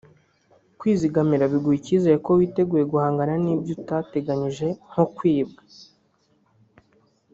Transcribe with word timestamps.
Kwizigamira 0.79 1.51
biguha 1.51 1.77
icyizere 1.79 2.15
ko 2.25 2.31
witeguye 2.39 2.83
guhangana 2.91 3.33
n’ibyo 3.43 3.71
utateganyije 3.77 4.67
nko 4.91 5.05
kwibwa 5.15 5.61